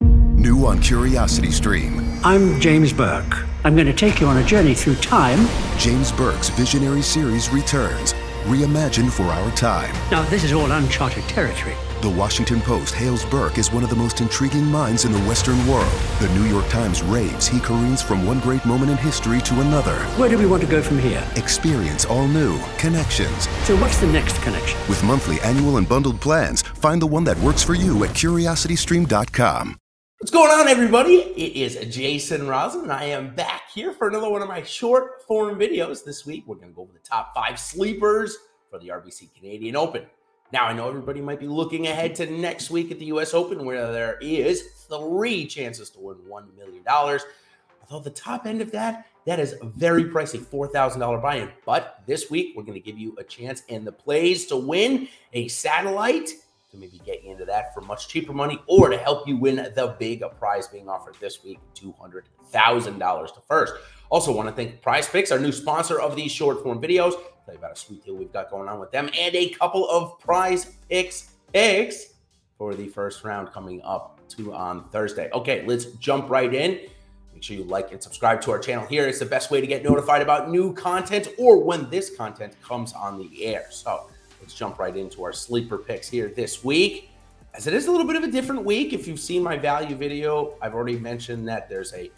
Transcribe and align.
New 0.00 0.66
on 0.66 0.80
Curiosity 0.80 1.50
Stream. 1.50 2.00
I'm 2.22 2.60
James 2.60 2.92
Burke. 2.92 3.44
I'm 3.64 3.74
going 3.74 3.86
to 3.86 3.92
take 3.92 4.20
you 4.20 4.26
on 4.26 4.36
a 4.36 4.44
journey 4.44 4.74
through 4.74 4.94
time. 4.96 5.48
James 5.78 6.12
Burke's 6.12 6.48
visionary 6.48 7.02
series 7.02 7.50
returns, 7.50 8.14
reimagined 8.44 9.10
for 9.10 9.24
our 9.24 9.50
time. 9.52 9.94
Now, 10.10 10.22
this 10.28 10.44
is 10.44 10.52
all 10.52 10.70
uncharted 10.70 11.24
territory. 11.24 11.74
The 12.00 12.08
Washington 12.08 12.60
Post 12.60 12.94
hails 12.94 13.24
Burke 13.24 13.58
as 13.58 13.72
one 13.72 13.82
of 13.82 13.90
the 13.90 13.96
most 13.96 14.20
intriguing 14.20 14.64
minds 14.64 15.04
in 15.04 15.10
the 15.10 15.18
Western 15.20 15.58
world. 15.66 15.90
The 16.20 16.28
New 16.28 16.44
York 16.44 16.68
Times 16.68 17.02
raves 17.02 17.48
he 17.48 17.58
careens 17.58 18.02
from 18.02 18.24
one 18.24 18.38
great 18.38 18.64
moment 18.64 18.92
in 18.92 18.96
history 18.98 19.40
to 19.40 19.60
another. 19.60 19.96
Where 20.16 20.28
do 20.28 20.38
we 20.38 20.46
want 20.46 20.62
to 20.62 20.68
go 20.68 20.80
from 20.80 20.98
here? 20.98 21.26
Experience 21.34 22.04
all 22.04 22.28
new 22.28 22.58
connections. 22.78 23.48
So, 23.64 23.76
what's 23.78 23.98
the 23.98 24.06
next 24.06 24.40
connection? 24.42 24.78
With 24.88 25.02
monthly, 25.02 25.40
annual, 25.40 25.78
and 25.78 25.88
bundled 25.88 26.20
plans, 26.20 26.62
find 26.62 27.02
the 27.02 27.06
one 27.06 27.24
that 27.24 27.38
works 27.38 27.64
for 27.64 27.74
you 27.74 28.04
at 28.04 28.10
curiositystream.com. 28.10 29.76
What's 30.20 30.32
going 30.32 30.50
on, 30.50 30.66
everybody? 30.66 31.18
It 31.18 31.54
is 31.54 31.94
Jason 31.94 32.48
Rouslin, 32.48 32.82
and 32.82 32.92
I 32.92 33.04
am 33.04 33.36
back 33.36 33.70
here 33.70 33.92
for 33.92 34.08
another 34.08 34.28
one 34.28 34.42
of 34.42 34.48
my 34.48 34.64
short 34.64 35.22
form 35.22 35.56
videos. 35.60 36.04
This 36.04 36.26
week, 36.26 36.42
we're 36.44 36.56
going 36.56 36.70
to 36.70 36.74
go 36.74 36.82
over 36.82 36.92
the 36.92 36.98
top 36.98 37.32
five 37.36 37.56
sleepers 37.56 38.36
for 38.68 38.80
the 38.80 38.88
RBC 38.88 39.32
Canadian 39.32 39.76
Open. 39.76 40.06
Now, 40.52 40.64
I 40.64 40.72
know 40.72 40.88
everybody 40.88 41.20
might 41.20 41.38
be 41.38 41.46
looking 41.46 41.86
ahead 41.86 42.16
to 42.16 42.26
next 42.28 42.68
week 42.68 42.90
at 42.90 42.98
the 42.98 43.04
US 43.06 43.32
Open, 43.32 43.64
where 43.64 43.92
there 43.92 44.18
is 44.20 44.86
three 44.88 45.46
chances 45.46 45.88
to 45.90 46.00
win 46.00 46.16
$1 46.28 46.56
million. 46.56 46.82
Although 46.88 48.02
the 48.02 48.10
top 48.10 48.44
end 48.44 48.60
of 48.60 48.72
that, 48.72 49.06
that 49.24 49.38
is 49.38 49.54
a 49.62 49.66
very 49.66 50.02
pricey, 50.02 50.40
$4,000 50.40 51.22
buy 51.22 51.36
in. 51.36 51.50
But 51.64 52.02
this 52.08 52.28
week, 52.28 52.54
we're 52.56 52.64
going 52.64 52.74
to 52.74 52.84
give 52.84 52.98
you 52.98 53.14
a 53.18 53.24
chance 53.24 53.62
in 53.68 53.84
the 53.84 53.92
plays 53.92 54.46
to 54.46 54.56
win 54.56 55.06
a 55.32 55.46
satellite 55.46 56.30
to 56.70 56.76
maybe 56.76 57.00
get 57.04 57.24
you 57.24 57.32
into 57.32 57.44
that 57.44 57.72
for 57.72 57.80
much 57.80 58.08
cheaper 58.08 58.32
money 58.32 58.60
or 58.66 58.88
to 58.88 58.98
help 58.98 59.26
you 59.26 59.36
win 59.36 59.56
the 59.56 59.96
big 59.98 60.22
prize 60.38 60.68
being 60.68 60.88
offered 60.88 61.16
this 61.20 61.42
week 61.42 61.58
$200,000 61.74 63.34
to 63.34 63.40
first. 63.46 63.74
Also, 64.10 64.32
want 64.32 64.48
to 64.48 64.54
thank 64.54 64.80
Prize 64.80 65.08
Picks, 65.08 65.30
our 65.30 65.38
new 65.38 65.52
sponsor 65.52 66.00
of 66.00 66.16
these 66.16 66.32
short 66.32 66.62
form 66.62 66.80
videos 66.80 67.14
tell 67.48 67.54
you 67.54 67.58
about 67.60 67.72
a 67.72 67.80
sweet 67.80 68.04
deal 68.04 68.14
we've 68.14 68.32
got 68.32 68.50
going 68.50 68.68
on 68.68 68.78
with 68.78 68.90
them 68.90 69.08
and 69.18 69.34
a 69.34 69.48
couple 69.50 69.88
of 69.88 70.18
prize 70.20 70.76
picks 70.90 71.30
picks 71.52 72.14
for 72.58 72.74
the 72.74 72.88
first 72.88 73.24
round 73.24 73.50
coming 73.52 73.80
up 73.82 74.20
to 74.28 74.52
on 74.52 74.86
Thursday. 74.90 75.30
Okay, 75.32 75.64
let's 75.66 75.86
jump 75.92 76.28
right 76.28 76.52
in. 76.52 76.72
Make 77.32 77.42
sure 77.42 77.56
you 77.56 77.64
like 77.64 77.92
and 77.92 78.02
subscribe 78.02 78.42
to 78.42 78.50
our 78.50 78.58
channel 78.58 78.84
here. 78.86 79.06
It's 79.06 79.20
the 79.20 79.24
best 79.24 79.50
way 79.50 79.62
to 79.62 79.66
get 79.66 79.82
notified 79.82 80.20
about 80.20 80.50
new 80.50 80.74
content 80.74 81.28
or 81.38 81.62
when 81.62 81.88
this 81.88 82.14
content 82.14 82.54
comes 82.62 82.92
on 82.92 83.16
the 83.18 83.46
air. 83.46 83.66
So 83.70 84.10
let's 84.48 84.56
jump 84.56 84.78
right 84.78 84.96
into 84.96 85.22
our 85.24 85.32
sleeper 85.34 85.76
picks 85.76 86.08
here 86.08 86.32
this 86.34 86.64
week. 86.64 87.10
As 87.52 87.66
it 87.66 87.74
is 87.74 87.86
a 87.86 87.90
little 87.90 88.06
bit 88.06 88.16
of 88.16 88.22
a 88.22 88.30
different 88.30 88.64
week, 88.64 88.94
if 88.94 89.06
you've 89.06 89.20
seen 89.20 89.42
my 89.42 89.58
value 89.58 89.94
video, 89.94 90.54
I've 90.62 90.72
already 90.72 90.98
mentioned 90.98 91.46
that 91.48 91.68
there's 91.68 91.92
a 91.92 92.10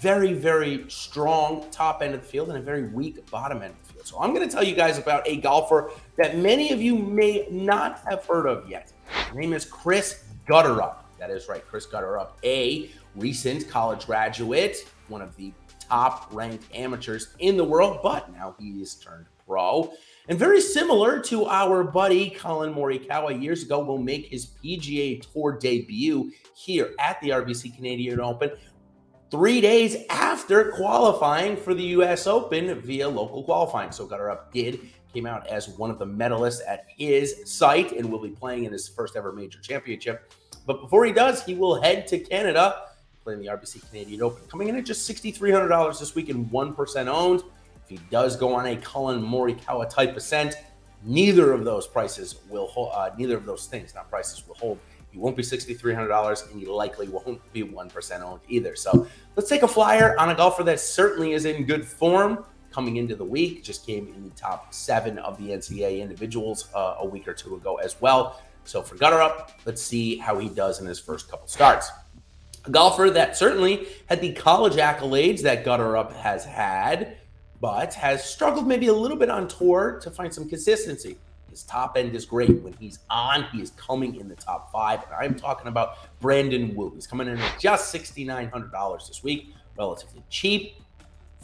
very, 0.00 0.32
very 0.32 0.84
strong 0.88 1.64
top 1.70 2.02
end 2.02 2.12
of 2.16 2.22
the 2.22 2.26
field 2.26 2.48
and 2.48 2.58
a 2.58 2.60
very 2.60 2.88
weak 2.88 3.30
bottom 3.30 3.62
end 3.62 3.74
of 3.80 3.86
the 3.86 3.92
field. 3.92 4.04
So 4.08 4.20
I'm 4.20 4.34
going 4.34 4.48
to 4.48 4.52
tell 4.52 4.64
you 4.64 4.74
guys 4.74 4.98
about 4.98 5.28
a 5.28 5.36
golfer 5.36 5.92
that 6.16 6.38
many 6.38 6.72
of 6.72 6.82
you 6.82 6.98
may 6.98 7.46
not 7.52 8.00
have 8.00 8.26
heard 8.26 8.46
of 8.46 8.68
yet. 8.68 8.92
His 9.28 9.36
name 9.36 9.52
is 9.52 9.64
Chris 9.64 10.24
Gotterup. 10.48 10.96
That 11.20 11.30
is 11.30 11.48
right, 11.48 11.64
Chris 11.64 11.86
Gotterup, 11.86 12.30
a 12.42 12.90
recent 13.14 13.68
college 13.68 14.06
graduate, 14.06 14.88
one 15.06 15.22
of 15.22 15.36
the 15.36 15.52
top 15.88 16.28
ranked 16.32 16.64
amateurs 16.74 17.34
in 17.38 17.56
the 17.56 17.64
world, 17.64 18.00
but 18.02 18.32
now 18.32 18.54
he 18.58 18.82
is 18.82 18.94
turned 18.94 19.26
pro. 19.46 19.92
And 20.28 20.38
very 20.38 20.60
similar 20.60 21.20
to 21.20 21.46
our 21.46 21.84
buddy 21.84 22.30
Collin 22.30 22.74
Morikawa 22.74 23.40
years 23.40 23.62
ago, 23.62 23.82
will 23.82 23.98
make 23.98 24.26
his 24.26 24.46
PGA 24.62 25.22
Tour 25.32 25.58
debut 25.60 26.32
here 26.54 26.94
at 26.98 27.20
the 27.20 27.30
RBC 27.30 27.76
Canadian 27.76 28.20
Open 28.20 28.50
three 29.30 29.60
days 29.60 29.96
after 30.10 30.72
qualifying 30.72 31.56
for 31.56 31.74
the 31.74 31.82
US 31.84 32.26
Open 32.26 32.80
via 32.80 33.08
local 33.08 33.44
qualifying. 33.44 33.92
So 33.92 34.06
Gotterup 34.06 34.52
did 34.52 34.80
came 35.12 35.26
out 35.26 35.46
as 35.46 35.68
one 35.68 35.90
of 35.90 35.98
the 35.98 36.06
medalists 36.06 36.60
at 36.68 36.84
his 36.96 37.42
site 37.44 37.92
and 37.92 38.10
will 38.10 38.20
be 38.20 38.30
playing 38.30 38.64
in 38.64 38.72
his 38.72 38.88
first 38.88 39.16
ever 39.16 39.32
major 39.32 39.58
championship. 39.60 40.32
But 40.66 40.82
before 40.82 41.06
he 41.06 41.12
does, 41.12 41.42
he 41.42 41.54
will 41.54 41.80
head 41.80 42.06
to 42.08 42.18
Canada, 42.18 42.82
playing 43.26 43.40
the 43.40 43.48
RBC 43.48 43.88
Canadian 43.88 44.22
Open, 44.22 44.46
coming 44.46 44.68
in 44.68 44.76
at 44.76 44.84
just 44.84 45.10
$6,300 45.10 45.98
this 45.98 46.14
week 46.14 46.28
and 46.28 46.48
1% 46.48 47.06
owned. 47.08 47.42
If 47.82 47.88
he 47.88 47.98
does 48.08 48.36
go 48.36 48.54
on 48.54 48.66
a 48.66 48.76
Collin 48.76 49.20
Morikawa 49.20 49.90
type 49.90 50.16
ascent, 50.16 50.54
neither 51.02 51.52
of 51.52 51.64
those 51.64 51.88
prices 51.88 52.36
will 52.48 52.68
hold, 52.68 52.92
uh, 52.94 53.10
neither 53.18 53.36
of 53.36 53.44
those 53.44 53.66
things, 53.66 53.96
not 53.96 54.08
prices, 54.08 54.46
will 54.46 54.54
hold 54.54 54.78
he 55.10 55.18
won't 55.18 55.34
be 55.34 55.42
$6,300 55.42 56.50
and 56.50 56.60
he 56.60 56.66
likely 56.66 57.08
won't 57.08 57.40
be 57.52 57.64
1% 57.64 58.20
owned 58.20 58.40
either. 58.48 58.76
So 58.76 59.08
let's 59.34 59.48
take 59.48 59.62
a 59.62 59.68
flyer 59.68 60.14
on 60.20 60.28
a 60.28 60.34
golfer 60.34 60.62
that 60.64 60.78
certainly 60.78 61.32
is 61.32 61.46
in 61.46 61.64
good 61.64 61.86
form 61.86 62.44
coming 62.70 62.96
into 62.96 63.16
the 63.16 63.24
week. 63.24 63.64
Just 63.64 63.86
came 63.86 64.12
in 64.14 64.24
the 64.24 64.30
top 64.36 64.74
seven 64.74 65.18
of 65.18 65.38
the 65.38 65.48
NCAA 65.48 66.00
individuals 66.00 66.68
uh, 66.74 66.96
a 66.98 67.06
week 67.06 67.26
or 67.26 67.32
two 67.32 67.56
ago 67.56 67.76
as 67.76 67.98
well. 68.00 68.42
So 68.64 68.82
for 68.82 68.96
Gotterup, 68.96 69.50
let's 69.64 69.80
see 69.80 70.18
how 70.18 70.38
he 70.38 70.50
does 70.50 70.80
in 70.80 70.86
his 70.86 71.00
first 71.00 71.30
couple 71.30 71.48
starts. 71.48 71.90
A 72.66 72.70
golfer 72.70 73.10
that 73.10 73.36
certainly 73.36 73.86
had 74.06 74.20
the 74.20 74.32
college 74.32 74.74
accolades 74.74 75.42
that 75.42 75.64
Gotterup 75.64 76.12
has 76.14 76.44
had, 76.44 77.16
but 77.60 77.94
has 77.94 78.24
struggled 78.24 78.66
maybe 78.66 78.88
a 78.88 78.92
little 78.92 79.16
bit 79.16 79.30
on 79.30 79.46
tour 79.46 80.00
to 80.02 80.10
find 80.10 80.34
some 80.34 80.48
consistency. 80.48 81.16
His 81.48 81.62
top 81.62 81.96
end 81.96 82.14
is 82.14 82.26
great. 82.26 82.60
When 82.62 82.72
he's 82.74 82.98
on, 83.08 83.44
he 83.44 83.62
is 83.62 83.70
coming 83.76 84.16
in 84.16 84.28
the 84.28 84.34
top 84.34 84.72
five. 84.72 85.04
And 85.04 85.14
I'm 85.14 85.34
talking 85.36 85.68
about 85.68 85.96
Brandon 86.20 86.74
Wu. 86.74 86.92
He's 86.94 87.06
coming 87.06 87.28
in 87.28 87.38
at 87.38 87.60
just 87.60 87.94
$6,900 87.94 89.08
this 89.08 89.22
week, 89.22 89.54
relatively 89.78 90.22
cheap, 90.28 90.74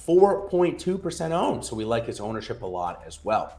4.2% 0.06 1.30
owned. 1.30 1.64
So 1.64 1.76
we 1.76 1.84
like 1.84 2.06
his 2.06 2.20
ownership 2.20 2.62
a 2.62 2.66
lot 2.66 3.02
as 3.06 3.24
well. 3.24 3.56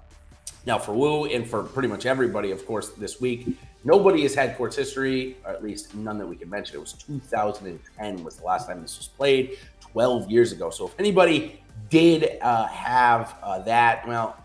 Now, 0.65 0.77
for 0.79 0.93
Wu 0.93 1.25
and 1.25 1.49
for 1.49 1.63
pretty 1.63 1.87
much 1.87 2.05
everybody, 2.05 2.51
of 2.51 2.65
course, 2.65 2.89
this 2.89 3.21
week, 3.21 3.57
nobody 3.83 4.23
has 4.23 4.33
had 4.33 4.57
course 4.57 4.75
history, 4.75 5.37
or 5.45 5.51
at 5.51 5.63
least 5.63 5.95
none 5.95 6.17
that 6.17 6.27
we 6.27 6.35
can 6.35 6.49
mention. 6.49 6.77
It 6.77 6.79
was 6.79 6.93
2010 6.93 8.23
was 8.23 8.37
the 8.37 8.45
last 8.45 8.67
time 8.67 8.81
this 8.81 8.97
was 8.97 9.07
played, 9.07 9.57
12 9.81 10.29
years 10.29 10.51
ago. 10.51 10.69
So 10.69 10.87
if 10.87 10.99
anybody 10.99 11.61
did 11.89 12.37
uh, 12.41 12.67
have 12.67 13.35
uh, 13.43 13.59
that, 13.59 14.07
well, 14.07 14.37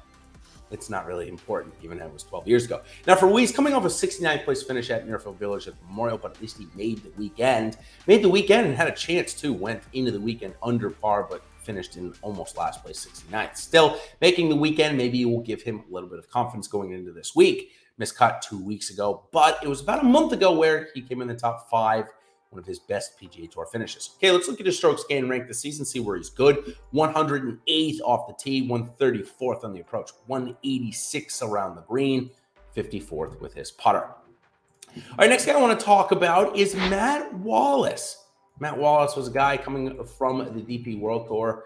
it's 0.71 0.91
not 0.91 1.07
really 1.07 1.29
important, 1.29 1.75
even 1.83 1.99
though 1.99 2.07
it 2.07 2.13
was 2.13 2.25
12 2.25 2.47
years 2.47 2.65
ago. 2.67 2.83
Now, 3.07 3.15
for 3.15 3.27
Weiss, 3.27 3.53
coming 3.53 3.73
off 3.73 3.85
a 3.85 3.89
69th 3.89 4.45
place 4.45 4.63
finish 4.63 4.91
at 4.91 5.07
Muirfield 5.07 5.37
Village 5.37 5.67
at 5.67 5.75
Memorial, 5.87 6.19
but 6.19 6.33
at 6.33 6.41
least 6.43 6.59
he 6.59 6.67
made 6.75 7.03
the 7.03 7.11
weekend. 7.17 7.79
Made 8.07 8.23
the 8.23 8.29
weekend 8.29 8.67
and 8.67 8.77
had 8.77 8.89
a 8.89 8.95
chance 8.95 9.33
too. 9.33 9.53
Went 9.53 9.83
into 9.95 10.11
the 10.11 10.21
weekend 10.21 10.55
under 10.63 10.91
par, 10.91 11.27
but 11.29 11.43
finished 11.69 11.99
in 11.99 12.15
almost 12.23 12.57
last 12.57 12.83
place, 12.83 13.07
69th. 13.07 13.59
Still 13.59 14.01
making 14.23 14.49
the 14.49 14.57
weekend. 14.57 14.97
Maybe 14.97 15.23
will 15.27 15.43
give 15.43 15.61
him 15.61 15.85
a 15.87 15.93
little 15.93 16.09
bit 16.09 16.19
of 16.19 16.31
confidence 16.31 16.67
going 16.67 16.93
into 16.93 17.13
this 17.13 17.37
week. 17.37 17.73
Miscut 18.01 18.41
two 18.41 18.65
weeks 18.65 18.91
ago, 18.91 19.29
but 19.33 19.59
it 19.63 19.69
was 19.69 19.83
about 19.83 20.01
a 20.01 20.05
month 20.05 20.33
ago 20.33 20.57
where 20.57 20.89
he 20.95 21.03
came 21.03 21.21
in 21.21 21.29
the 21.29 21.35
top 21.35 21.69
five 21.69 22.07
one 22.51 22.59
of 22.59 22.65
his 22.65 22.79
best 22.79 23.21
PGA 23.21 23.51
Tour 23.51 23.67
finishes. 23.67 24.13
Okay, 24.17 24.31
let's 24.31 24.49
look 24.49 24.59
at 24.61 24.65
his 24.65 24.79
strokes 24.79 25.05
gain 25.09 25.29
rank 25.29 25.47
this 25.49 25.61
season, 25.61 25.85
see 25.85 26.01
where 26.01 26.17
he's 26.17 26.31
good. 26.31 26.77
108th 26.95 28.01
off 28.05 28.27
the 28.27 28.35
tee, 28.39 28.67
134th 28.67 29.65
on 29.65 29.75
the 29.75 29.81
approach, 29.81 30.11
186 30.27 31.43
around 31.43 31.75
the 31.75 31.83
green, 31.83 32.31
54th 32.75 33.39
with 33.41 33.53
his 33.53 33.71
putter. 33.71 34.07
All 34.07 35.19
right, 35.19 35.29
next 35.29 35.45
guy 35.45 35.53
I 35.53 35.61
want 35.61 35.79
to 35.79 35.85
talk 35.85 36.13
about 36.13 36.57
is 36.57 36.75
Matt 36.75 37.35
Wallace. 37.35 38.25
Matt 38.61 38.77
Wallace 38.77 39.15
was 39.15 39.29
a 39.29 39.31
guy 39.31 39.57
coming 39.57 40.05
from 40.05 40.39
the 40.39 40.61
DP 40.61 40.99
World 40.99 41.29
Tour. 41.29 41.65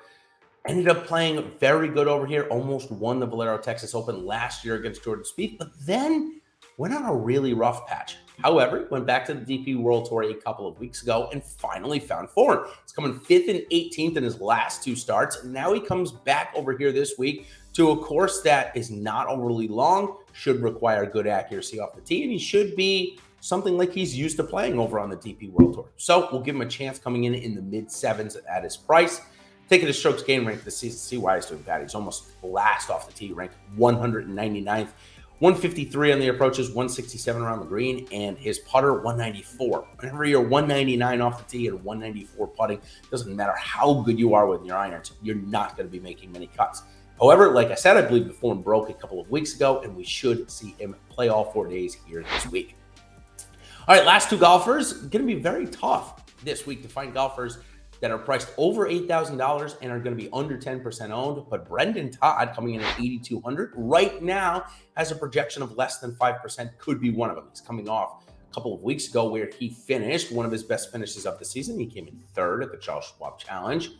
Ended 0.67 0.89
up 0.89 1.07
playing 1.07 1.51
very 1.59 1.89
good 1.89 2.07
over 2.07 2.27
here. 2.27 2.47
Almost 2.51 2.91
won 2.93 3.19
the 3.19 3.27
Valero 3.27 3.59
Texas 3.59 3.95
Open 3.95 4.27
last 4.27 4.65
year 4.65 4.77
against 4.77 5.03
Jordan 5.03 5.25
Spieth, 5.25 5.59
but 5.59 5.71
then 5.87 6.41
went 6.77 6.95
on 6.95 7.05
a 7.05 7.15
really 7.15 7.55
rough 7.55 7.87
patch. 7.87 8.17
However, 8.43 8.87
went 8.91 9.07
back 9.07 9.25
to 9.27 9.35
the 9.35 9.41
DP 9.41 9.77
World 9.77 10.07
Tour 10.09 10.25
a 10.25 10.35
couple 10.35 10.67
of 10.67 10.79
weeks 10.79 11.03
ago 11.03 11.29
and 11.33 11.43
finally 11.43 11.99
found 11.99 12.31
form. 12.31 12.67
He's 12.83 12.93
coming 12.93 13.19
fifth 13.19 13.49
and 13.49 13.61
18th 13.71 14.17
in 14.17 14.23
his 14.23 14.41
last 14.41 14.85
two 14.85 14.97
starts. 14.97 15.45
Now 15.45 15.73
he 15.73 15.81
comes 15.81 16.13
back 16.13 16.53
over 16.55 16.77
here 16.77 16.93
this 16.93 17.19
week 17.19 17.47
to 17.75 17.91
a 17.91 17.97
course 17.97 18.43
that 18.43 18.77
is 18.77 18.91
not 18.91 19.29
overly 19.29 19.69
long, 19.69 20.19
should 20.33 20.63
require 20.63 21.07
good 21.07 21.27
accuracy 21.27 21.81
off 21.81 21.95
the 21.95 22.01
tee, 22.03 22.23
and 22.23 22.33
he 22.33 22.39
should 22.39 22.77
be 22.77 23.19
something 23.43 23.77
like 23.77 23.93
he's 23.93 24.17
used 24.17 24.37
to 24.37 24.45
playing 24.45 24.79
over 24.79 25.01
on 25.01 25.11
the 25.11 25.17
DP 25.17 25.51
World 25.51 25.75
Tour. 25.75 25.89
So 25.97 26.29
we'll 26.31 26.43
give 26.43 26.55
him 26.55 26.63
a 26.63 26.67
chance 26.67 26.99
coming 26.99 27.25
in 27.25 27.35
in 27.35 27.55
the 27.57 27.63
mid 27.63 27.91
sevens 27.91 28.37
at 28.37 28.63
his 28.63 28.77
price. 28.77 29.21
Taking 29.69 29.89
his 29.89 29.99
strokes 29.99 30.23
gain 30.23 30.47
rank 30.47 30.65
this 30.65 30.77
season, 30.77 30.99
see 30.99 31.17
why 31.19 31.37
he's 31.37 31.47
doing 31.47 31.63
bad. 31.63 31.83
He's 31.83 31.95
almost 31.95 32.31
last 32.43 32.89
off 32.89 33.07
the 33.07 33.13
tee, 33.13 33.33
ranked 33.33 33.57
199th. 33.77 34.91
153 35.39 36.13
on 36.13 36.21
the 36.21 36.29
approaches, 36.29 36.69
167 36.69 37.43
around 37.43 37.59
the 37.59 37.67
green, 37.67 38.07
and 38.13 38.39
his 38.39 38.61
putter 38.61 38.93
194. 38.93 39.89
Whenever 39.99 40.25
you're 40.25 40.41
199 40.41 41.21
off 41.21 41.39
the 41.39 41.51
tee 41.51 41.67
and 41.67 41.83
194 41.83 42.47
putting, 42.47 42.81
doesn't 43.11 43.35
matter 43.35 43.55
how 43.57 44.03
good 44.03 44.21
you 44.21 44.35
are 44.35 44.47
with 44.47 44.65
your 44.65 44.77
irons, 44.77 45.13
you're 45.21 45.35
not 45.35 45.77
going 45.77 45.89
to 45.89 45.91
be 45.91 45.99
making 45.99 46.31
many 46.31 46.47
cuts. 46.47 46.83
However, 47.19 47.51
like 47.51 47.73
I 47.73 47.75
said, 47.75 47.97
I 47.97 48.03
believe 48.03 48.29
the 48.29 48.33
form 48.33 48.63
broke 48.63 48.89
a 48.89 48.95
couple 48.95 49.21
of 49.21 49.29
weeks 49.31 49.57
ago, 49.57 49.81
and 49.81 49.97
we 49.97 50.05
should 50.05 50.49
see 50.49 50.77
him 50.79 50.95
play 51.09 51.29
all 51.29 51.51
four 51.51 51.67
days 51.67 51.97
here 52.07 52.25
this 52.35 52.47
week. 52.47 52.77
All 53.89 53.97
right, 53.97 54.07
last 54.07 54.31
two 54.31 54.39
golfers, 54.39 54.93
going 54.93 55.27
to 55.27 55.35
be 55.35 55.41
very 55.41 55.67
tough 55.67 56.23
this 56.45 56.67
week 56.67 56.83
to 56.83 56.89
find 56.89 57.13
golfers 57.13 57.59
that 57.99 58.13
are 58.13 58.19
priced 58.19 58.53
over 58.57 58.89
$8,000 58.89 59.77
and 59.83 59.91
are 59.91 59.99
going 59.99 60.17
to 60.17 60.23
be 60.23 60.31
under 60.33 60.57
10% 60.57 61.11
owned. 61.11 61.45
But 61.51 61.69
Brendon 61.69 62.09
Todd 62.09 62.53
coming 62.55 62.75
in 62.75 62.81
at 62.81 63.01
8,200 63.01 63.73
right 63.75 64.23
now 64.23 64.67
has 64.97 65.11
a 65.11 65.17
projection 65.17 65.65
of 65.65 65.77
less 65.77 65.99
than 65.99 66.13
5%, 66.13 66.79
could 66.79 67.01
be 67.01 67.11
one 67.11 67.31
of 67.31 67.35
them. 67.35 67.47
He's 67.51 67.61
coming 67.61 67.89
off 67.89 68.23
a 68.29 68.55
couple 68.55 68.73
of 68.73 68.83
weeks 68.85 69.09
ago 69.09 69.29
where 69.29 69.51
he 69.59 69.69
finished 69.69 70.31
one 70.31 70.47
of 70.47 70.53
his 70.53 70.63
best 70.63 70.93
finishes 70.93 71.27
of 71.27 71.41
the 71.41 71.45
season. 71.45 71.77
He 71.77 71.87
came 71.87 72.07
in 72.07 72.23
third 72.35 72.63
at 72.63 72.71
the 72.71 72.79
Charles 72.79 73.13
Schwab 73.17 73.37
Challenge. 73.41 73.91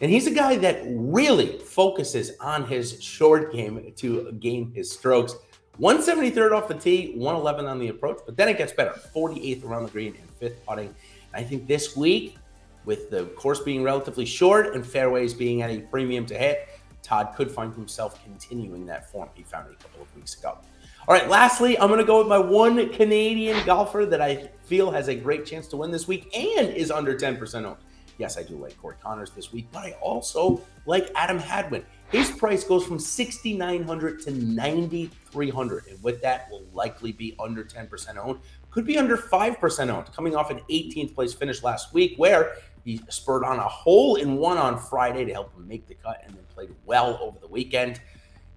And 0.00 0.10
he's 0.10 0.26
a 0.26 0.30
guy 0.30 0.56
that 0.56 0.84
really 0.86 1.58
focuses 1.58 2.32
on 2.40 2.66
his 2.66 3.02
short 3.02 3.52
game 3.52 3.92
to 3.96 4.32
gain 4.40 4.72
his 4.72 4.90
strokes. 4.90 5.34
173rd 5.80 6.52
off 6.52 6.66
the 6.68 6.74
tee, 6.74 7.12
111 7.14 7.66
on 7.66 7.78
the 7.78 7.88
approach, 7.88 8.18
but 8.26 8.36
then 8.36 8.48
it 8.48 8.58
gets 8.58 8.72
better. 8.72 8.98
48th 9.14 9.64
around 9.64 9.84
the 9.84 9.90
green 9.90 10.16
and 10.16 10.30
fifth 10.38 10.64
putting. 10.66 10.94
I 11.32 11.42
think 11.42 11.68
this 11.68 11.96
week 11.96 12.36
with 12.84 13.10
the 13.10 13.26
course 13.26 13.60
being 13.60 13.82
relatively 13.82 14.24
short 14.24 14.74
and 14.74 14.84
fairways 14.84 15.34
being 15.34 15.62
at 15.62 15.70
a 15.70 15.80
premium 15.80 16.26
to 16.26 16.34
hit, 16.36 16.68
Todd 17.02 17.34
could 17.36 17.50
find 17.50 17.72
himself 17.74 18.22
continuing 18.24 18.86
that 18.86 19.10
form 19.10 19.28
he 19.34 19.42
found 19.42 19.72
a 19.72 19.76
couple 19.76 20.02
of 20.02 20.16
weeks 20.16 20.38
ago. 20.38 20.58
All 21.06 21.14
right, 21.14 21.28
lastly, 21.28 21.78
I'm 21.78 21.88
going 21.88 22.00
to 22.00 22.06
go 22.06 22.18
with 22.18 22.28
my 22.28 22.38
one 22.38 22.90
Canadian 22.90 23.64
golfer 23.64 24.04
that 24.04 24.20
I 24.20 24.50
feel 24.64 24.90
has 24.90 25.08
a 25.08 25.14
great 25.14 25.46
chance 25.46 25.66
to 25.68 25.76
win 25.76 25.90
this 25.90 26.08
week 26.08 26.28
and 26.36 26.68
is 26.68 26.90
under 26.90 27.16
10% 27.16 27.64
owned. 27.64 27.76
Yes, 28.18 28.36
I 28.36 28.42
do 28.42 28.56
like 28.56 28.76
Corey 28.78 28.96
Conners 29.02 29.30
this 29.30 29.52
week, 29.52 29.68
but 29.72 29.84
I 29.84 29.92
also 30.02 30.60
like 30.86 31.10
Adam 31.14 31.38
Hadwin. 31.38 31.84
His 32.10 32.30
price 32.30 32.64
goes 32.64 32.86
from 32.86 32.98
6,900 32.98 34.20
to 34.22 34.30
9,300, 34.30 35.86
and 35.88 36.02
with 36.02 36.22
that, 36.22 36.50
will 36.50 36.64
likely 36.72 37.12
be 37.12 37.34
under 37.38 37.62
10% 37.62 38.16
owned. 38.16 38.40
Could 38.70 38.86
be 38.86 38.96
under 38.96 39.18
5% 39.18 39.88
owned, 39.90 40.12
coming 40.14 40.34
off 40.34 40.50
an 40.50 40.60
18th 40.70 41.14
place 41.14 41.34
finish 41.34 41.62
last 41.62 41.92
week, 41.92 42.14
where 42.16 42.56
he 42.84 43.02
spurred 43.10 43.44
on 43.44 43.58
a 43.58 43.68
hole 43.68 44.16
in 44.16 44.36
one 44.36 44.56
on 44.56 44.78
Friday 44.78 45.26
to 45.26 45.32
help 45.34 45.54
him 45.54 45.68
make 45.68 45.86
the 45.86 45.94
cut 45.94 46.22
and 46.24 46.34
then 46.34 46.44
played 46.54 46.74
well 46.86 47.18
over 47.20 47.38
the 47.40 47.48
weekend. 47.48 48.00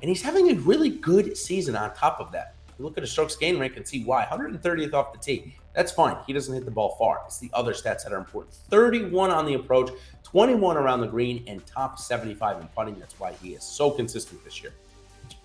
And 0.02 0.08
he's 0.08 0.22
having 0.22 0.50
a 0.52 0.56
really 0.62 0.90
good 0.90 1.36
season 1.36 1.76
on 1.76 1.94
top 1.94 2.22
of 2.22 2.32
that. 2.32 2.56
You 2.80 2.86
look 2.86 2.98
at 2.98 3.04
his 3.04 3.12
strokes 3.12 3.36
gain 3.36 3.60
rank 3.60 3.76
and 3.76 3.86
see 3.86 4.06
why. 4.06 4.26
130th 4.32 4.94
off 4.94 5.12
the 5.12 5.20
tee. 5.20 5.56
That's 5.76 5.92
fine. 5.92 6.18
He 6.26 6.34
doesn't 6.34 6.54
hit 6.54 6.66
the 6.66 6.72
ball 6.72 6.96
far. 6.98 7.22
It's 7.26 7.40
the 7.40 7.50
other 7.54 7.74
stats 7.74 8.04
that 8.04 8.14
are 8.14 8.18
important. 8.18 8.56
31 8.56 9.30
on 9.30 9.46
the 9.46 9.54
approach, 9.54 9.92
21 10.32 10.78
around 10.78 11.02
the 11.02 11.08
green, 11.08 11.44
and 11.48 11.66
top 11.66 12.00
75 12.00 12.62
in 12.62 12.68
putting. 12.70 12.98
That's 12.98 13.20
why 13.20 13.34
he 13.34 13.50
is 13.50 13.64
so 13.64 13.92
consistent 13.92 14.44
this 14.46 14.62
year. 14.62 14.74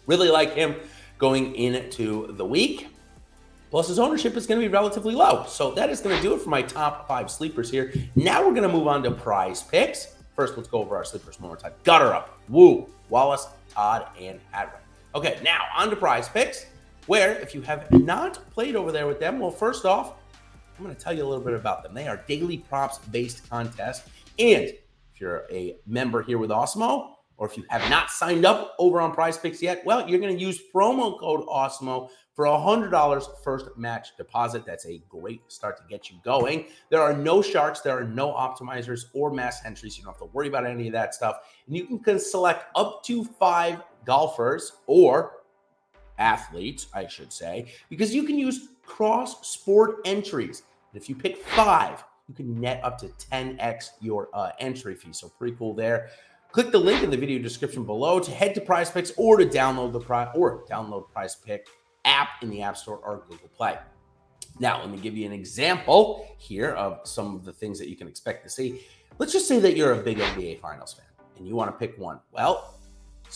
Really 0.07 0.29
like 0.29 0.55
him 0.55 0.77
going 1.19 1.55
into 1.57 2.33
the 2.35 2.45
week. 2.45 2.89
Plus, 3.71 3.89
his 3.89 3.99
ownership 3.99 4.37
is 4.37 4.47
going 4.47 4.61
to 4.61 4.67
be 4.67 4.73
relatively 4.73 5.15
low. 5.15 5.45
So 5.49 5.73
that 5.73 5.91
is 5.91 6.01
going 6.01 6.17
to 6.17 6.23
do 6.23 6.35
it 6.35 6.41
for 6.41 6.51
my 6.51 6.63
top 6.63 7.09
five 7.09 7.31
sleepers 7.31 7.69
here. 7.69 7.93
Now 8.15 8.47
we're 8.47 8.55
going 8.55 8.63
to 8.63 8.69
move 8.69 8.87
on 8.87 9.03
to 9.03 9.11
prize 9.11 9.63
picks. 9.63 10.15
First, 10.37 10.57
let's 10.57 10.69
go 10.69 10.79
over 10.79 10.95
our 10.97 11.05
sleepers 11.05 11.41
one 11.41 11.49
more 11.49 11.57
time. 11.57 11.73
Gutter 11.83 12.15
up, 12.15 12.39
Wu, 12.49 12.89
Wallace, 13.09 13.49
Todd, 13.71 14.07
and 14.21 14.39
Hadwin. 14.53 14.81
Okay, 15.17 15.41
now 15.43 15.65
on 15.77 15.91
to 15.91 15.97
prize 15.97 16.29
picks, 16.29 16.67
where 17.07 17.33
if 17.41 17.55
you 17.55 17.63
have 17.63 17.91
not 17.91 18.39
played 18.53 18.77
over 18.77 18.93
there 18.93 19.07
with 19.09 19.19
them, 19.19 19.41
well, 19.41 19.51
first 19.51 19.85
off, 19.85 20.13
I'm 20.79 20.85
going 20.85 20.95
to 20.95 21.01
tell 21.01 21.13
you 21.13 21.25
a 21.25 21.29
little 21.29 21.45
bit 21.45 21.55
about 21.55 21.83
them. 21.83 21.95
They 21.95 22.07
are 22.07 22.23
daily 22.29 22.59
props 22.59 22.99
based 22.99 23.49
contests. 23.49 24.09
And 24.39 24.65
if 24.65 25.21
you're 25.21 25.45
a 25.51 25.77
member 25.87 26.23
here 26.23 26.39
with 26.39 26.51
Awesemo, 26.51 27.13
or 27.39 27.47
if 27.47 27.57
you 27.57 27.65
have 27.69 27.89
not 27.91 28.11
signed 28.11 28.45
up 28.45 28.75
over 28.79 29.01
on 29.01 29.13
prize 29.13 29.39
picks 29.39 29.63
yet, 29.63 29.83
well, 29.85 30.09
you're 30.09 30.21
going 30.21 30.37
to 30.37 30.43
use 30.43 30.61
promo 30.75 31.19
code 31.19 31.47
Awesemo 31.47 32.09
for 32.35 32.47
a 32.47 32.51
$100 32.51 33.27
first 33.43 33.77
match 33.77 34.17
deposit. 34.19 34.65
That's 34.67 34.87
a 34.87 35.03
great 35.09 35.41
start 35.49 35.79
to 35.79 35.83
get 35.89 36.11
you 36.11 36.17
going. 36.23 36.67
There 36.91 37.01
are 37.01 37.17
no 37.17 37.41
sharks, 37.41 37.81
there 37.81 37.99
are 37.99 38.05
no 38.05 38.33
optimizers 38.33 39.05
or 39.15 39.31
mass 39.31 39.65
entries. 39.65 39.97
You 39.97 40.05
don't 40.05 40.13
have 40.13 40.21
to 40.21 40.27
worry 40.27 40.49
about 40.49 40.67
any 40.67 40.87
of 40.89 40.93
that 40.93 41.15
stuff. 41.15 41.39
And 41.67 41.77
you 41.77 41.99
can 41.99 42.19
select 42.19 42.67
up 42.75 43.03
to 43.05 43.25
five 43.25 43.83
golfers 44.05 44.73
or 44.87 45.33
athletes, 46.19 46.87
I 46.95 47.07
should 47.07 47.33
say, 47.33 47.73
because 47.89 48.15
you 48.15 48.25
can 48.25 48.39
use 48.39 48.69
cross 48.87 49.47
sport 49.47 49.97
entries. 50.05 50.63
And 50.93 51.01
if 51.01 51.09
you 51.09 51.15
pick 51.15 51.39
five, 51.45 52.05
you 52.29 52.35
can 52.35 52.61
net 52.61 52.81
up 52.83 52.99
to 52.99 53.09
10x 53.31 53.91
your 54.01 54.29
uh, 54.33 54.51
entry 54.59 54.95
fee. 54.95 55.13
So 55.13 55.29
pretty 55.29 55.57
cool 55.57 55.75
there. 55.75 56.11
Click 56.53 56.71
the 56.71 56.79
link 56.79 57.03
in 57.03 57.11
the 57.11 57.17
video 57.17 57.39
description 57.39 57.85
below 57.85 58.19
to 58.19 58.31
head 58.31 58.55
to 58.55 58.61
Prize 58.61 58.91
Picks 58.91 59.13
or 59.17 59.37
to 59.37 59.45
download 59.45 59.93
the 59.93 60.01
prize 60.01 60.29
or 60.35 60.65
download 60.67 61.11
Prize 61.11 61.37
Pick 61.37 61.67
app 62.05 62.43
in 62.43 62.49
the 62.49 62.63
App 62.63 62.77
Store 62.77 62.99
or 62.99 63.25
Google 63.29 63.49
Play. 63.49 63.77
Now, 64.59 64.81
let 64.81 64.91
me 64.91 64.99
give 64.99 65.17
you 65.17 65.27
an 65.27 65.33
example 65.33 66.35
here 66.39 66.71
of 66.71 67.07
some 67.07 67.35
of 67.35 67.45
the 67.45 67.53
things 67.53 67.79
that 67.79 67.89
you 67.89 67.97
can 67.97 68.09
expect 68.09 68.43
to 68.45 68.49
see. 68.49 68.87
Let's 69.19 69.33
just 69.33 69.47
say 69.47 69.59
that 69.61 69.77
you're 69.77 69.93
a 69.93 70.03
big 70.03 70.19
NBA 70.19 70.61
Finals 70.61 70.95
fan 70.95 71.07
and 71.37 71.47
you 71.47 71.55
want 71.55 71.71
to 71.71 71.77
pick 71.77 71.99
one. 71.99 72.21
Well, 72.33 72.76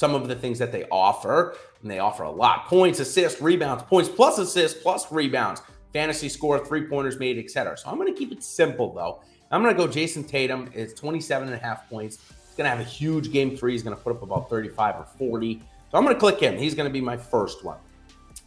some 0.01 0.15
of 0.15 0.27
the 0.29 0.35
things 0.35 0.59
that 0.59 0.73
they 0.73 0.87
offer, 0.91 1.55
and 1.83 1.91
they 1.91 1.99
offer 1.99 2.23
a 2.23 2.31
lot 2.31 2.65
points, 2.65 3.01
assists, 3.01 3.43
rebounds, 3.43 3.83
points 3.83 4.09
plus 4.09 4.39
assists 4.39 4.83
plus 4.83 5.13
rebounds, 5.13 5.61
fantasy 5.93 6.31
score, 6.31 6.59
three 6.59 6.87
pointers 6.87 7.19
made, 7.19 7.39
etc. 7.39 7.77
So 7.77 7.91
I'm 7.91 7.97
going 7.97 8.13
to 8.13 8.19
keep 8.19 8.33
it 8.33 8.43
simple 8.43 8.95
though. 8.95 9.21
I'm 9.51 9.63
going 9.63 9.77
to 9.77 9.79
go 9.79 9.87
Jayson 9.87 10.27
Tatum. 10.27 10.71
It's 10.73 10.95
27 10.95 11.49
and 11.49 11.55
a 11.55 11.63
half 11.63 11.87
points. 11.91 12.17
He's 12.17 12.57
going 12.57 12.65
to 12.65 12.75
have 12.75 12.81
a 12.81 12.89
huge 12.89 13.31
game 13.31 13.55
three. 13.55 13.73
He's 13.73 13.83
going 13.83 13.95
to 13.95 14.03
put 14.03 14.17
up 14.17 14.23
about 14.23 14.49
35 14.49 14.97
or 14.97 15.05
40. 15.19 15.61
So 15.91 15.99
I'm 15.99 16.05
going 16.05 16.17
to 16.17 16.21
click 16.21 16.41
him. 16.41 16.57
He's 16.57 16.75
going 16.75 16.89
to 16.89 16.93
be 16.93 17.03
my 17.03 17.19
first 17.19 17.63
one. 17.63 17.77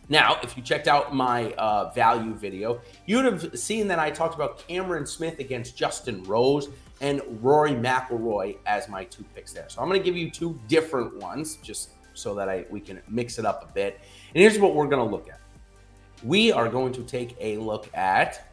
Now, 0.09 0.39
if 0.43 0.57
you 0.57 0.63
checked 0.63 0.87
out 0.87 1.15
my 1.15 1.53
uh, 1.53 1.91
value 1.91 2.33
video, 2.33 2.81
you 3.05 3.17
would 3.17 3.25
have 3.25 3.57
seen 3.57 3.87
that 3.87 3.99
I 3.99 4.11
talked 4.11 4.35
about 4.35 4.67
Cameron 4.67 5.05
Smith 5.05 5.39
against 5.39 5.77
Justin 5.77 6.23
Rose 6.23 6.69
and 6.99 7.21
Rory 7.41 7.71
McIlroy 7.71 8.57
as 8.65 8.89
my 8.89 9.05
two 9.05 9.23
picks 9.33 9.53
there. 9.53 9.65
So 9.69 9.81
I'm 9.81 9.87
going 9.87 9.99
to 9.99 10.05
give 10.05 10.17
you 10.17 10.29
two 10.29 10.59
different 10.67 11.17
ones 11.17 11.57
just 11.57 11.91
so 12.13 12.35
that 12.35 12.49
I 12.49 12.65
we 12.69 12.79
can 12.79 13.01
mix 13.07 13.39
it 13.39 13.45
up 13.45 13.69
a 13.69 13.73
bit. 13.73 13.99
And 14.33 14.41
here's 14.41 14.59
what 14.59 14.75
we're 14.75 14.87
going 14.87 15.05
to 15.05 15.11
look 15.11 15.29
at. 15.29 15.39
We 16.23 16.51
are 16.51 16.69
going 16.69 16.93
to 16.93 17.03
take 17.03 17.35
a 17.39 17.57
look 17.57 17.89
at 17.95 18.52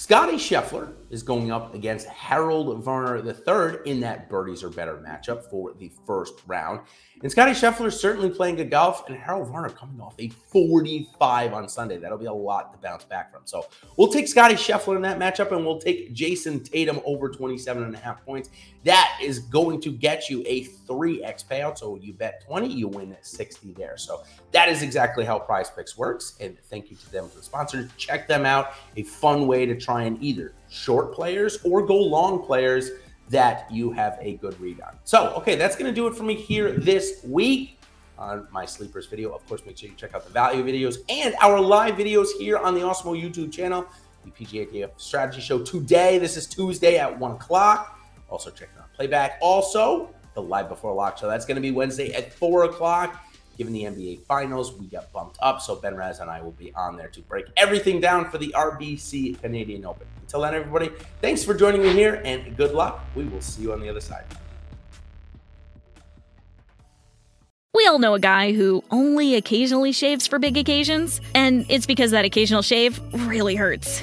Scotty 0.00 0.38
Scheffler 0.38 0.94
is 1.10 1.22
going 1.22 1.50
up 1.50 1.74
against 1.74 2.06
Harold 2.06 2.82
Varner 2.82 3.18
III 3.18 3.80
in 3.84 4.00
that 4.00 4.30
birdies 4.30 4.64
are 4.64 4.70
better 4.70 4.94
matchup 4.94 5.44
for 5.50 5.74
the 5.74 5.92
first 6.06 6.40
round. 6.46 6.80
And 7.22 7.30
Scotty 7.30 7.52
Scheffler 7.52 7.88
is 7.88 8.00
certainly 8.00 8.30
playing 8.30 8.56
good 8.56 8.70
golf, 8.70 9.06
and 9.08 9.16
Harold 9.18 9.48
Varner 9.48 9.68
coming 9.68 10.00
off 10.00 10.14
a 10.18 10.30
45 10.30 11.52
on 11.52 11.68
Sunday. 11.68 11.98
That'll 11.98 12.16
be 12.16 12.24
a 12.24 12.32
lot 12.32 12.72
to 12.72 12.78
bounce 12.78 13.04
back 13.04 13.30
from. 13.30 13.42
So 13.44 13.66
we'll 13.98 14.08
take 14.08 14.26
Scotty 14.26 14.54
Scheffler 14.54 14.96
in 14.96 15.02
that 15.02 15.18
matchup, 15.18 15.52
and 15.52 15.66
we'll 15.66 15.78
take 15.78 16.14
Jayson 16.14 16.64
Tatum 16.64 17.00
over 17.04 17.28
27 17.28 17.82
and 17.82 17.94
a 17.94 17.98
half 17.98 18.24
points. 18.24 18.48
That 18.84 19.18
is 19.22 19.40
going 19.40 19.82
to 19.82 19.92
get 19.92 20.30
you 20.30 20.42
a 20.46 20.64
3x 20.64 21.46
payout. 21.46 21.76
So 21.76 21.96
you 21.96 22.14
bet 22.14 22.42
20, 22.46 22.68
you 22.72 22.88
win 22.88 23.14
60 23.20 23.74
there. 23.74 23.98
So 23.98 24.22
that 24.52 24.70
is 24.70 24.80
exactly 24.80 25.26
how 25.26 25.38
Prize 25.38 25.70
Picks 25.70 25.98
works. 25.98 26.38
And 26.40 26.58
thank 26.70 26.90
you 26.90 26.96
to 26.96 27.12
them 27.12 27.28
for 27.28 27.36
the 27.36 27.42
sponsors. 27.42 27.90
Check 27.98 28.28
them 28.28 28.46
out. 28.46 28.72
A 28.96 29.02
fun 29.02 29.46
way 29.46 29.66
to 29.66 29.76
try 29.76 29.89
and 29.98 30.22
either 30.22 30.54
short 30.68 31.12
players 31.12 31.58
or 31.64 31.84
go 31.86 31.96
long 31.96 32.44
players 32.44 32.90
that 33.28 33.70
you 33.70 33.90
have 33.92 34.18
a 34.20 34.34
good 34.36 34.58
read 34.60 34.80
on. 34.80 34.96
So, 35.04 35.32
okay, 35.36 35.54
that's 35.54 35.76
going 35.76 35.90
to 35.90 35.94
do 35.94 36.06
it 36.06 36.16
for 36.16 36.24
me 36.24 36.34
here 36.34 36.72
this 36.72 37.24
week 37.24 37.78
on 38.18 38.46
my 38.50 38.66
sleepers 38.66 39.06
video. 39.06 39.32
Of 39.32 39.46
course, 39.46 39.62
make 39.64 39.78
sure 39.78 39.88
you 39.88 39.94
check 39.96 40.14
out 40.14 40.24
the 40.24 40.32
value 40.32 40.64
videos 40.64 40.98
and 41.08 41.34
our 41.40 41.60
live 41.60 41.94
videos 41.94 42.28
here 42.38 42.58
on 42.58 42.74
the 42.74 42.80
Awesemo 42.80 43.20
YouTube 43.20 43.52
channel, 43.52 43.86
the 44.24 44.30
PGA 44.30 44.90
Strategy 44.96 45.40
Show 45.40 45.62
today. 45.62 46.18
This 46.18 46.36
is 46.36 46.46
Tuesday 46.46 46.98
at 46.98 47.18
1 47.18 47.32
o'clock. 47.32 47.98
Also, 48.28 48.50
check 48.50 48.68
out 48.78 48.92
playback. 48.94 49.38
Also, 49.40 50.10
the 50.34 50.42
live 50.42 50.68
before 50.68 50.94
lock 50.94 51.18
show. 51.18 51.28
That's 51.28 51.46
going 51.46 51.56
to 51.56 51.62
be 51.62 51.70
Wednesday 51.70 52.12
at 52.12 52.32
4 52.32 52.64
o'clock. 52.64 53.24
Given 53.60 53.74
the 53.74 53.82
NBA 53.82 54.24
Finals, 54.24 54.72
we 54.72 54.86
got 54.86 55.12
bumped 55.12 55.36
up, 55.42 55.60
so 55.60 55.76
Ben 55.76 55.94
Raz 55.94 56.20
and 56.20 56.30
I 56.30 56.40
will 56.40 56.52
be 56.52 56.72
on 56.72 56.96
there 56.96 57.08
to 57.08 57.20
break 57.20 57.44
everything 57.58 58.00
down 58.00 58.30
for 58.30 58.38
the 58.38 58.54
RBC 58.56 59.38
Canadian 59.42 59.84
Open. 59.84 60.06
Until 60.22 60.40
then, 60.40 60.54
everybody, 60.54 60.90
thanks 61.20 61.44
for 61.44 61.52
joining 61.52 61.82
me 61.82 61.92
here, 61.92 62.22
and 62.24 62.56
good 62.56 62.72
luck. 62.72 63.04
We 63.14 63.24
will 63.24 63.42
see 63.42 63.60
you 63.60 63.74
on 63.74 63.80
the 63.80 63.90
other 63.90 64.00
side. 64.00 64.24
We 67.74 67.86
all 67.86 67.98
know 67.98 68.14
a 68.14 68.18
guy 68.18 68.54
who 68.54 68.82
only 68.90 69.34
occasionally 69.34 69.92
shaves 69.92 70.26
for 70.26 70.38
big 70.38 70.56
occasions, 70.56 71.20
and 71.34 71.66
it's 71.68 71.84
because 71.84 72.12
that 72.12 72.24
occasional 72.24 72.62
shave 72.62 72.98
really 73.12 73.56
hurts. 73.56 74.02